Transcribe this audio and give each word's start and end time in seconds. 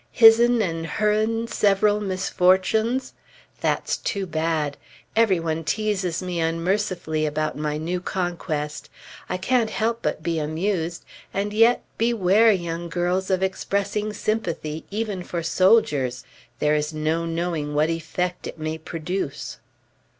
"His'n" 0.11 0.63
and 0.67 0.87
"her'n" 0.87 1.45
several 1.47 1.99
misfortunes? 1.99 3.13
That's 3.59 3.97
too 3.97 4.25
bad! 4.25 4.75
Every 5.15 5.39
one 5.39 5.63
teases 5.63 6.23
me 6.23 6.39
unmercifully 6.39 7.27
about 7.27 7.55
my 7.55 7.77
new 7.77 7.99
conquest. 8.01 8.89
I 9.29 9.37
can't 9.37 9.69
help 9.69 10.01
but 10.01 10.23
be 10.23 10.39
amused; 10.39 11.05
and 11.35 11.53
yet, 11.53 11.83
beware, 11.99 12.51
young 12.51 12.89
girls, 12.89 13.29
of 13.29 13.43
expressing 13.43 14.11
sympathy, 14.11 14.85
even 14.89 15.21
for 15.21 15.43
soldiers! 15.43 16.23
There 16.57 16.73
is 16.73 16.91
no 16.91 17.27
knowing 17.27 17.75
what 17.75 17.91
effect 17.91 18.47
it 18.47 18.57
may 18.57 18.79
produce. 18.79 19.59